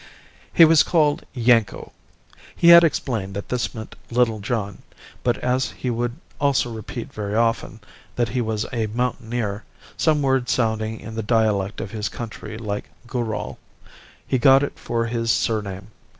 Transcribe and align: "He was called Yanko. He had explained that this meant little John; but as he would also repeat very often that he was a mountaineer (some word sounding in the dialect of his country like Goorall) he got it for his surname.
"He 0.51 0.65
was 0.65 0.81
called 0.81 1.27
Yanko. 1.35 1.91
He 2.55 2.69
had 2.69 2.83
explained 2.83 3.35
that 3.35 3.49
this 3.49 3.75
meant 3.75 3.95
little 4.09 4.39
John; 4.39 4.79
but 5.21 5.37
as 5.37 5.69
he 5.73 5.91
would 5.91 6.15
also 6.39 6.73
repeat 6.73 7.13
very 7.13 7.35
often 7.35 7.81
that 8.15 8.29
he 8.29 8.41
was 8.41 8.65
a 8.73 8.87
mountaineer 8.87 9.63
(some 9.97 10.23
word 10.23 10.49
sounding 10.49 10.99
in 10.99 11.13
the 11.13 11.21
dialect 11.21 11.79
of 11.79 11.91
his 11.91 12.09
country 12.09 12.57
like 12.57 12.89
Goorall) 13.05 13.59
he 14.25 14.39
got 14.39 14.63
it 14.63 14.79
for 14.79 15.05
his 15.05 15.29
surname. 15.31 15.89